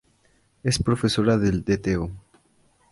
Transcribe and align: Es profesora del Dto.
Es 0.63 0.79
profesora 0.81 1.37
del 1.37 1.63
Dto. 1.63 2.09